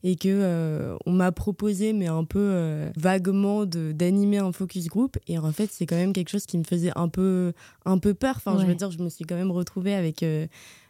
[0.08, 5.18] et que euh, on m'a proposé mais un peu euh, vaguement d'animer un focus group.
[5.28, 7.54] Et en fait c'est quand même quelque chose qui me faisait un peu
[7.86, 8.36] un peu peur.
[8.38, 10.46] Enfin je veux dire je me suis quand même retrouvée avec euh,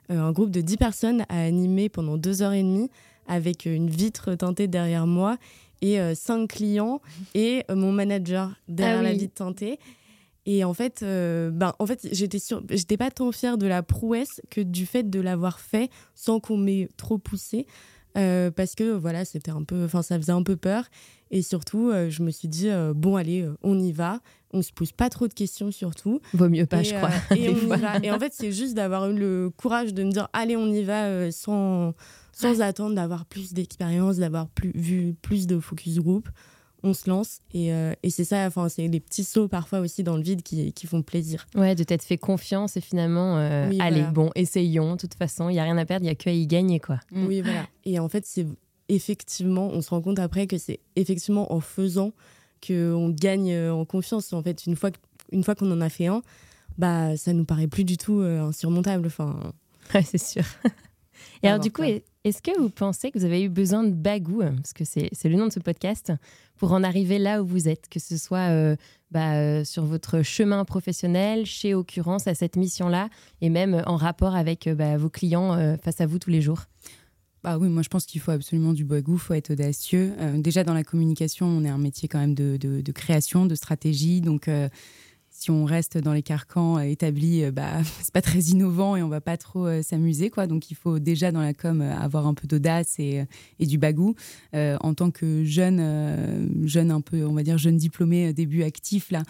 [0.10, 2.92] un groupe de 10 personnes à animer pendant deux heures et demie
[3.26, 5.38] avec une vitre teintée derrière moi
[5.82, 7.02] et cinq clients
[7.36, 9.80] et mon manager derrière ah la vitre teintée.
[10.46, 14.62] Et en fait, ben, en fait j'étais j'étais pas tant fière de la prouesse que
[14.62, 17.66] du fait de l'avoir fait sans qu'on m'ait trop poussé.
[18.18, 20.86] Euh, parce que voilà, c'était un peu, enfin, ça faisait un peu peur.
[21.32, 24.20] Et surtout, euh, je me suis dit, euh, bon, allez, on y va.
[24.54, 26.22] On se pose pas trop de questions, surtout.
[26.34, 27.10] Vaut mieux pas, je crois.
[27.36, 27.98] et, on y va.
[28.04, 30.84] et en fait, c'est juste d'avoir eu le courage de me dire, allez, on y
[30.84, 31.94] va, sans,
[32.32, 36.30] sans attendre d'avoir plus d'expérience, d'avoir plus, vu plus de focus group
[36.84, 37.40] on se lance.
[37.54, 40.44] Et, euh, et c'est ça, enfin, c'est des petits sauts parfois aussi dans le vide
[40.44, 41.48] qui, qui font plaisir.
[41.56, 44.94] Ouais, de t'être fait confiance et finalement, euh, allez, bon, essayons.
[44.94, 46.80] De toute façon, il n'y a rien à perdre, il n'y a qu'à y gagner,
[46.80, 47.00] quoi.
[47.12, 47.26] Mm.
[47.28, 47.66] Oui, voilà.
[47.86, 48.46] Et en fait, c'est
[48.90, 52.14] effectivement, on se rend compte après que c'est effectivement en faisant
[52.66, 54.32] qu'on gagne euh, en confiance.
[54.34, 54.92] En fait, une fois,
[55.32, 56.22] une fois qu'on en a fait un,
[56.78, 59.08] bah, ça nous paraît plus du tout insurmontable.
[59.08, 59.54] Enfin...
[59.94, 60.44] Ouais, c'est sûr.
[61.44, 61.84] Et alors, du coup,
[62.26, 65.36] est-ce que vous pensez que vous avez eu besoin de bagou, parce que c'est le
[65.36, 66.12] nom de ce podcast,
[66.58, 68.76] pour en arriver là où vous êtes, que ce soit euh,
[69.12, 73.10] bah, euh, sur votre chemin professionnel, chez Occurrence, à cette mission-là,
[73.42, 76.64] et même en rapport avec euh, bah, vos clients face à vous tous les jours?
[77.44, 80.14] Bah oui, moi je pense qu'il faut absolument du bagou, il faut être audacieux.
[80.34, 84.20] déjà dans la communication, on est un métier quand même de, de création, de stratégie,
[84.22, 84.50] donc
[85.46, 89.04] si on reste dans les carcans euh, établis, euh, bah, c'est pas très innovant et
[89.04, 90.32] on va pas trop euh, s'amuser.
[90.32, 90.48] quoi.
[90.48, 93.26] Donc il faut déjà dans la com avoir un peu d'audace et,
[93.60, 94.16] du bagou.
[94.54, 99.24] en tant que jeune, jeune un peu, on va dire jeune diplômé, début actif, là,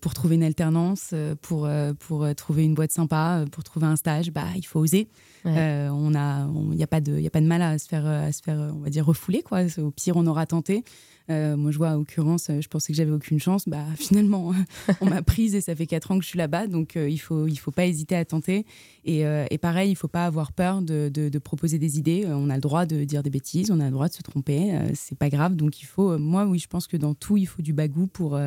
[0.00, 1.68] pour trouver une alternance, pour,
[1.98, 5.08] pour trouver une boîte sympa, pour trouver un stage, bah, il faut oser.
[5.44, 8.32] On a, il n'y a, pas de, a pas de mal à se faire, à
[8.32, 9.42] se faire on va dire, refouler.
[9.42, 9.62] Quoi.
[9.78, 10.84] Au pire, on aura tenté.
[11.30, 13.68] Euh, moi, je vois, en l'occurrence, euh, je pensais que j'avais aucune chance.
[13.68, 14.52] Bah, finalement,
[15.00, 16.66] on m'a prise et ça fait quatre ans que je suis là-bas.
[16.66, 18.66] Donc, euh, il faut, il faut pas hésiter à tenter.
[19.04, 19.24] Et,
[19.58, 22.24] pareil, il faut pas avoir peur de, de, proposer des idées.
[22.26, 24.72] on a le droit de dire des bêtises, on a le droit de se tromper.
[24.94, 25.54] c'est pas grave.
[25.54, 28.38] Donc, il faut, moi, oui, je pense que dans tout, il faut du bagou pour.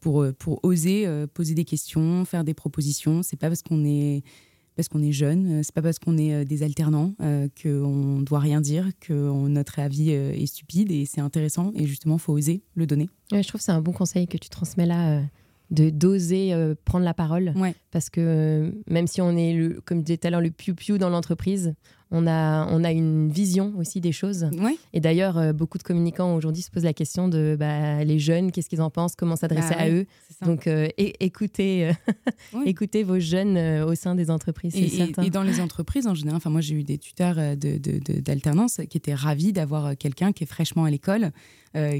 [0.00, 3.22] pour, pour oser poser des questions, faire des propositions.
[3.22, 4.22] C'est pas parce qu'on est
[4.76, 8.20] parce qu'on est jeune, euh, c'est pas parce qu'on est euh, des alternants euh, qu'on
[8.20, 12.62] doit rien dire, que notre avis est stupide et c'est intéressant et justement faut oser
[12.74, 13.08] le donner.
[13.30, 15.22] je trouve que c'est un bon conseil que tu transmets là
[15.70, 16.54] de d'oser
[16.84, 17.54] prendre la parole
[17.90, 20.74] parce que même si on est le comme je disais tout à l'heure le piou
[20.74, 21.74] piou dans l'entreprise
[22.12, 24.48] on a, on a une vision aussi des choses.
[24.92, 28.52] Et d'ailleurs, euh, beaucoup de communicants aujourd'hui se posent la question de bah, les jeunes,
[28.52, 30.06] qu'est-ce qu'ils en pensent, comment s'adresser bah à eux.
[30.44, 34.76] Donc, euh, écoutez, euh, écoutez vos jeunes au sein des entreprises.
[34.76, 38.88] Et, et, dans les entreprises, en général, moi j'ai eu des tuteurs d'alternance de, de,
[38.88, 41.32] qui étaient ravis d'avoir quelqu'un qui est fraîchement à l'école,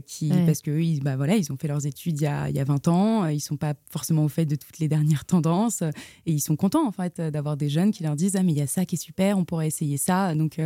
[0.07, 2.57] qui, parce que ils, bah, voilà, ils ont fait leurs études il y a, il
[2.57, 5.83] y a 20 ans, ils sont pas forcément au fait de toutes les dernières tendances
[5.83, 8.59] et ils sont contents en fait d'avoir des jeunes qui leur disent ah mais il
[8.59, 10.35] y a ça qui est super, on pourrait essayer ça.
[10.35, 10.61] Donc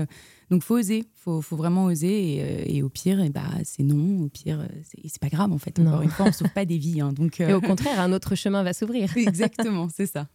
[0.51, 4.29] donc faut oser, faut, faut vraiment oser et, au pire et bah c'est non, au
[4.29, 4.67] pire
[5.05, 5.79] c'est pas grave en fait.
[5.79, 7.01] Encore une fois, on sauve pas des vies.
[7.01, 9.17] Hein, donc et au contraire, un autre chemin va s'ouvrir.
[9.17, 10.29] Exactement, c'est ça.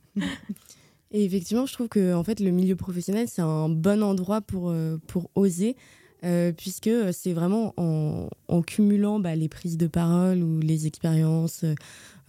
[1.11, 4.69] Et effectivement, je trouve que en fait, le milieu professionnel, c'est un bon endroit pour,
[4.69, 5.75] euh, pour oser,
[6.23, 11.63] euh, puisque c'est vraiment en, cumulant bah, les prises de parole ou les expériences,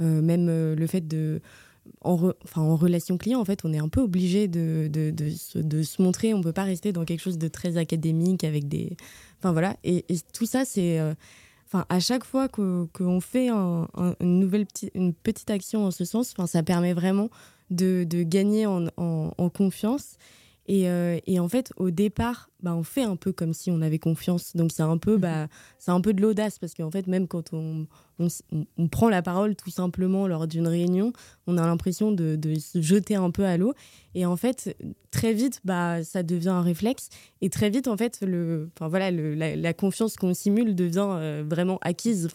[0.01, 1.41] euh, même le fait de...
[2.05, 4.89] En, en relation client, en fait, on est un peu obligé de,
[5.37, 6.33] se, montrer.
[6.33, 8.97] On ne peut pas rester dans quelque chose de très académique avec des...
[9.39, 9.77] Enfin voilà.
[9.83, 11.01] Et, tout ça, c'est...
[11.67, 13.89] Enfin, à chaque fois qu'on fait un,
[14.21, 17.31] une, nouvelle une petite action en ce sens, enfin, ça permet vraiment
[17.73, 20.17] de, gagner en, confiance.
[20.67, 23.81] Et, euh, et, en fait, au départ, bah, on fait un peu comme si on
[23.83, 24.55] avait confiance.
[24.55, 25.49] Donc c'est un peu, bah,
[25.79, 27.87] c'est un peu de l'audace parce qu'en fait, même quand on,
[28.91, 31.13] prend la parole tout simplement lors d'une réunion,
[31.49, 33.75] on a l'impression de, se jeter un peu à l'eau.
[34.15, 34.77] Et en fait,
[35.11, 37.09] très vite, bah, ça devient un réflexe.
[37.41, 42.29] Et très vite, en fait, la, confiance qu'on simule devient euh, vraiment acquise.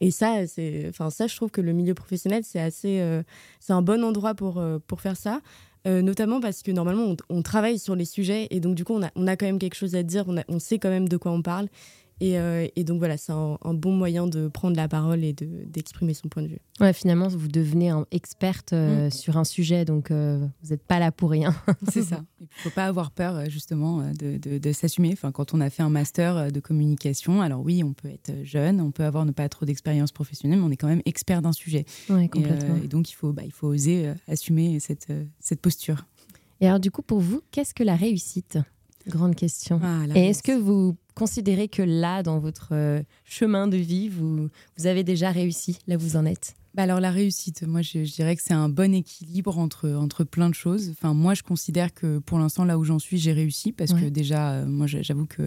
[0.00, 3.22] Et ça, je trouve que le milieu professionnel, c'est assez, euh,
[3.60, 5.42] c'est un bon endroit pour faire ça.
[5.86, 9.02] Euh, notamment parce que normalement on, travaille sur les sujets et donc du coup on
[9.02, 11.18] a, on a quand même quelque chose à dire, on, on sait quand même de
[11.18, 11.68] quoi on parle
[12.22, 16.28] euh, et, donc voilà, c'est un, bon moyen de prendre la parole et d'exprimer son
[16.28, 16.60] point de vue.
[16.80, 19.10] Ouais, finalement, vous devenez un experte euh, mm.
[19.10, 21.54] sur un sujet, donc euh, vous n'êtes pas là pour rien.
[21.90, 22.24] c'est ça.
[22.40, 25.10] Il ne faut pas avoir peur justement de, de, s'assumer.
[25.12, 28.80] Enfin, quand on a fait un master de communication, alors oui, on peut être jeune,
[28.80, 31.52] on peut avoir ne pas trop d'expérience professionnelle, mais on est quand même expert d'un
[31.52, 31.84] sujet.
[32.08, 32.76] Ouais, complètement.
[32.82, 36.06] Et, donc il faut, bah, il faut oser assumer cette, cette posture.
[36.60, 38.58] Et alors du coup, pour vous, qu'est-ce que la réussite?
[39.06, 39.80] Grande question.
[39.82, 44.48] Ah, et est-ce que vous considérez que là, dans votre euh, chemin de vie, vous,
[44.76, 46.54] vous avez déjà réussi, là vous en êtes?
[46.74, 50.48] Bah alors la réussite, moi je, dirais que c'est un bon équilibre entre, entre plein
[50.48, 50.90] de choses.
[50.90, 54.06] Enfin moi je considère que pour l'instant là où j'en suis j'ai réussi parce que
[54.06, 55.42] déjà euh, moi j'avoue que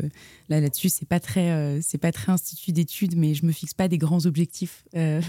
[0.48, 3.74] là là-dessus c'est pas très euh, c'est pas très institut d'études mais je me fixe
[3.74, 4.86] pas des grands objectifs.
[4.96, 5.22] Euh...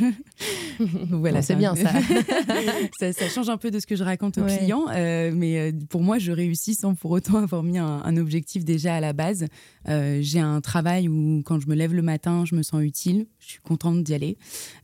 [1.10, 1.74] voilà c'est bien
[3.00, 3.12] ça.
[3.12, 3.28] ça.
[3.28, 4.86] change un peu de ce que je raconte aux clients
[5.34, 9.00] mais pour moi je réussis sans pour autant avoir mis un, un objectif déjà à
[9.00, 9.46] la base.
[9.84, 13.54] j'ai un travail où quand je me lève le matin je me sens utile, je
[13.54, 14.36] suis contente d'y aller.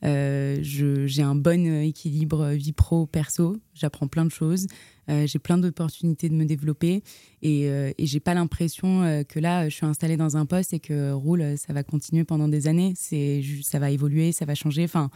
[0.02, 3.58] je j'ai un bon euh, équilibre euh, vie pro perso.
[3.74, 4.66] J'apprends plein de choses.
[5.10, 7.02] Euh, j'ai plein d'opportunités de me développer
[7.42, 11.12] et, et j'ai pas l'impression que là je suis installée dans un poste et que
[11.12, 12.94] roule ça va continuer pendant des années.
[12.96, 14.84] C'est ça va évoluer, ça va changer.
[14.84, 15.10] Enfin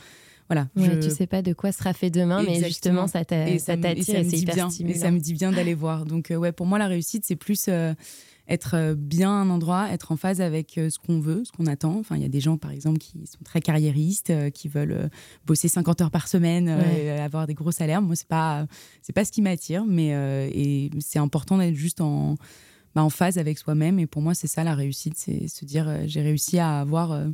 [0.51, 0.69] voilà.
[0.77, 1.01] je...
[1.01, 3.55] Tu sais pas de quoi sera fait demain, mais justement ça t'attire et
[3.99, 6.05] et c'est hyper Et ça me dit bien d'aller voir.
[6.05, 7.71] Donc ouais, pour moi la réussite c'est plus
[8.49, 11.53] être euh, bien à un endroit, être en phase avec euh, ce qu'on veut, ce
[11.53, 11.99] qu'on attend.
[11.99, 15.11] Enfin, il y a des gens, par exemple, qui sont très carriéristes, euh, qui veulent
[15.47, 18.03] bosser 50 heures par semaine, avoir des gros salaires.
[18.03, 18.67] Moi, c'est pas
[19.03, 20.09] c'est pas ce qui m'attire, mais
[20.53, 22.37] et c'est important d'être juste en
[22.95, 23.99] bah, en phase avec soi-même.
[23.99, 27.27] Et pour moi, c'est ça la réussite, c'est se dire j'ai réussi à avoir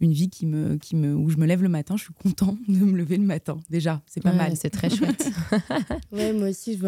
[0.00, 2.56] une vie qui me, qui me, où je me lève le matin, je suis content
[2.68, 3.58] de me lever le matin.
[3.70, 4.56] Déjà, c'est pas mal.
[4.56, 5.30] C'est très chouette.
[6.12, 6.78] ouais, moi aussi,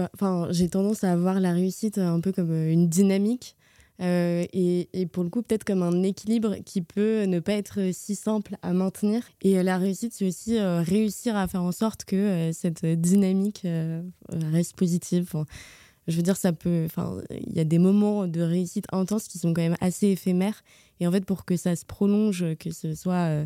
[0.51, 3.57] j'ai tendance à avoir la réussite un peu comme une dynamique.
[4.01, 8.15] Euh, et, pour le coup, peut-être comme un équilibre qui peut ne pas être si
[8.15, 9.23] simple à maintenir.
[9.43, 13.67] Et euh, la réussite, c'est aussi euh, réussir à faire en sorte que cette dynamique
[14.31, 15.31] reste positive.
[16.09, 16.83] je veux dire, ça peut.
[16.87, 20.63] Enfin, il y a des moments de réussite intense qui sont quand même assez éphémères.
[21.01, 23.45] Et en fait, pour que ça se prolonge, que ce soit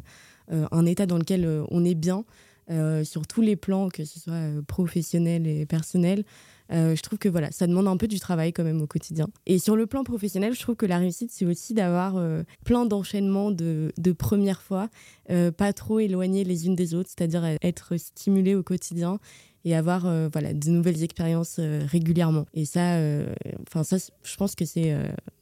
[0.50, 2.24] un état dans lequel on est bien,
[3.04, 6.24] sur tous les plans, que ce soit professionnel et personnel,
[6.72, 9.28] euh, je trouve que voilà, ça demande un peu du travail quand même au quotidien.
[9.46, 12.84] Et sur le plan professionnel, je trouve que la réussite, c'est aussi d'avoir euh, plein
[12.84, 14.88] d'enchaînements de, de premières fois,
[15.30, 19.18] euh, pas trop éloignées les unes des autres, c'est-à-dire être stimulé au quotidien
[19.64, 22.46] et avoir voilà, de nouvelles expériences régulièrement.
[22.54, 22.96] Et ça,
[23.66, 24.96] enfin ça, je pense que c'est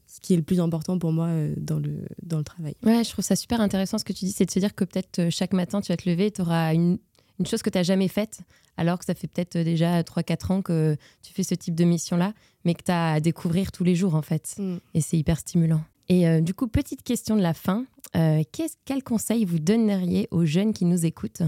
[0.07, 2.75] ce qui est le plus important pour moi dans, le, dans le travail.
[2.83, 4.85] Ouais, je trouve ça super intéressant ce que tu dis, c'est de se dire que
[4.85, 6.99] peut-être chaque matin tu vas te lever, tu auras une,
[7.39, 8.41] une chose que tu n'as jamais faite,
[8.77, 12.33] alors que ça fait peut-être déjà 3-4 ans que tu fais ce type de mission-là,
[12.65, 14.55] mais que tu as à découvrir tous les jours, en fait.
[14.59, 14.77] Mm.
[14.95, 15.83] Et c'est hyper stimulant.
[16.09, 17.85] Et euh, du coup, petite question de la fin.
[18.15, 18.43] Euh,
[18.85, 21.43] quel conseil vous donneriez aux jeunes qui nous écoutent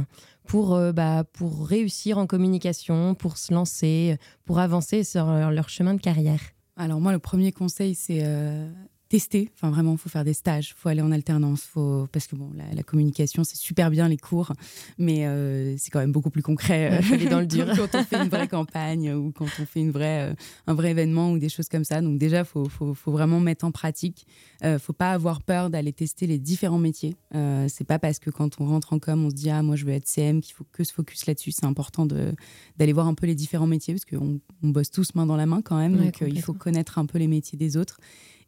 [0.47, 5.95] pour, euh, bah, pour réussir en communication, pour se lancer, pour avancer sur leur, chemin
[5.95, 6.41] de carrière?
[6.77, 8.23] Alors moi, le premier conseil, c'est
[9.09, 9.51] tester.
[9.55, 12.07] Enfin, vraiment, il faut faire des stages, il faut aller en alternance, faut...
[12.13, 14.53] parce que bon, la, communication, c'est super bien les cours,
[14.99, 17.01] mais euh, c'est quand même beaucoup plus concret.
[17.01, 17.67] Euh, dans le dur.
[17.75, 20.35] quand on fait une vraie campagne ou quand on fait une vraie, euh,
[20.67, 22.03] un vrai événement ou des choses comme ça.
[22.03, 24.27] Donc, déjà, il faut, faut, faut, vraiment mettre en pratique.
[24.63, 27.17] Il ne faut pas avoir peur d'aller tester les différents métiers.
[27.69, 29.85] c'est pas parce que quand on rentre en com, on se dit, ah, moi, je
[29.85, 31.53] veux être CM, qu'il faut que se focus là-dessus.
[31.53, 35.27] C'est important d'aller voir un peu les différents métiers parce qu'on on bosse tous main
[35.27, 35.97] dans la main quand même.
[35.97, 37.99] donc, il faut connaître un peu les métiers des autres.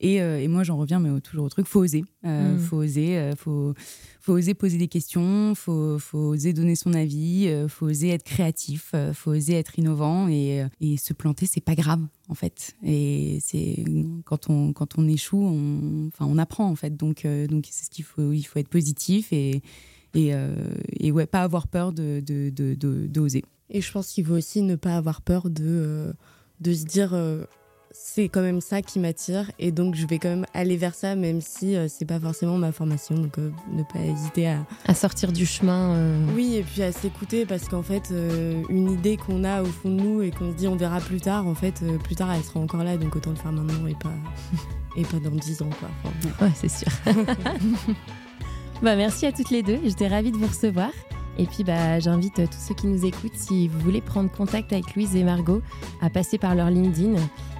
[0.02, 2.04] Euh, et, moi, j'en reviens mais toujours au truc, faut oser.
[2.24, 2.58] Euh, mm.
[2.58, 3.74] Faut oser, euh, faut,
[4.20, 8.94] faut oser poser des questions, faut, faut oser donner son avis, faut oser être créatif,
[9.14, 12.76] faut oser être innovant et, et se planter, c'est pas grave en fait.
[12.82, 13.84] Et c'est
[14.24, 16.96] quand on quand on échoue, on, enfin, on apprend en fait.
[16.96, 19.62] Donc donc c'est ce qu'il faut, il faut être positif et
[20.14, 20.32] et,
[20.98, 22.50] et ouais, pas avoir peur de d'oser.
[22.50, 26.12] De, de, et je pense qu'il faut aussi ne pas avoir peur de
[26.60, 27.14] de se dire
[27.92, 29.50] c'est quand même ça qui m'attire.
[29.58, 32.56] Et donc je vais quand même aller vers ça même si euh, c'est pas forcément
[32.56, 33.14] ma formation.
[33.14, 36.26] Donc euh, ne pas hésiter à à sortir du chemin euh.
[36.34, 38.12] oui et puis à s'écouter parce qu'en fait
[38.68, 41.20] une idée qu'on a au fond de nous et qu'on se dit on verra plus
[41.20, 42.96] tard en fait plus tard elle sera encore là.
[42.96, 44.12] Donc autant le faire maintenant et pas
[44.96, 45.88] et pas dans dix ans quoi.
[46.40, 46.88] Ouais c'est sûr.
[48.82, 49.78] Bah merci à toutes les deux.
[49.84, 50.90] J'étais ravie de vous recevoir
[51.38, 54.94] et puis bah, j'invite tous ceux qui nous écoutent, si vous voulez prendre contact avec
[54.94, 55.62] Louise et Margot,
[56.00, 57.14] à passer par leur LinkedIn.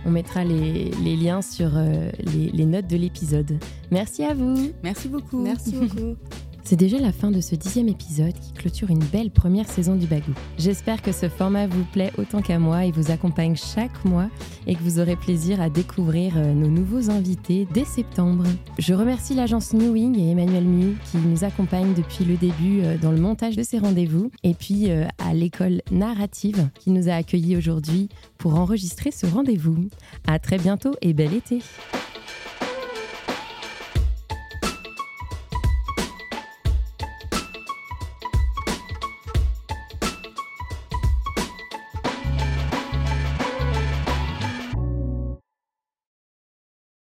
[0.07, 3.59] On mettra les, liens sur euh, les, les notes de l'épisode.
[3.91, 4.73] Merci à vous.
[4.83, 5.43] Merci beaucoup.
[5.43, 6.17] Merci beaucoup.
[6.71, 10.07] C'est déjà la fin de ce dixième épisode qui clôture une belle première saison du
[10.07, 10.31] Bagou.
[10.57, 14.29] J'espère que ce format vous plaît autant qu'à moi et vous accompagne chaque mois
[14.69, 18.45] et que vous aurez plaisir à découvrir euh, nos nouveaux invités dès septembre.
[18.79, 22.97] Je remercie l'agence New Wing et Emmanuel Miu qui nous accompagnent depuis le début euh,
[22.99, 27.15] dans le montage de ces rendez-vous et puis euh, à l'école narrative qui nous a
[27.15, 29.89] accueillis aujourd'hui pour enregistrer ce rendez-vous.
[30.29, 31.59] À très bientôt et bel été!